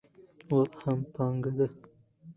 [0.53, 1.67] وخت هم پانګه ده.